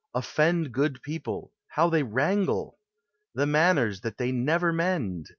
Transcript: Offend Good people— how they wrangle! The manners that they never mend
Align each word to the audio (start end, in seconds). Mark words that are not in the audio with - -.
Offend 0.15 0.71
Good 0.71 1.03
people— 1.03 1.53
how 1.75 1.87
they 1.91 2.01
wrangle! 2.01 2.79
The 3.35 3.45
manners 3.45 4.01
that 4.01 4.17
they 4.17 4.31
never 4.31 4.73
mend 4.73 5.29